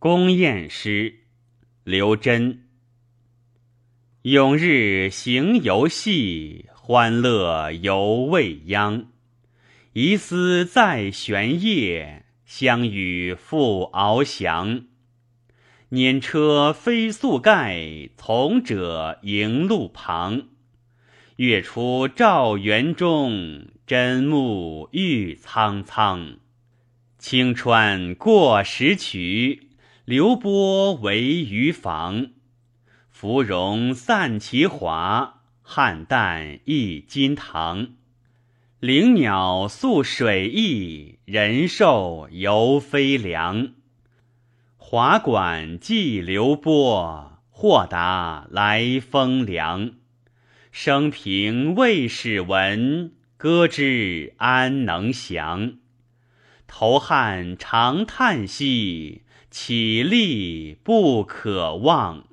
[0.00, 1.16] 宫宴诗，
[1.84, 2.60] 刘桢。
[4.22, 9.08] 永日行游戏，欢乐犹未央。
[9.92, 14.86] 疑思在玄夜，相与复翱翔。
[15.90, 20.48] 辇车飞速盖，从者迎路旁。
[21.36, 26.38] 月出照园中，真木郁苍苍。
[27.18, 29.66] 青川过石渠。
[30.10, 32.30] 流波为鱼房，
[33.10, 37.90] 芙蓉散其华，汉淡溢金堂。
[38.80, 43.68] 灵鸟宿水驿，人兽犹飞梁。
[44.76, 49.92] 华馆寄流波，豁达来风凉。
[50.72, 55.74] 生平未始闻，歌之安能详？
[56.66, 59.22] 投汉长叹息。
[59.50, 62.29] 起立不可忘。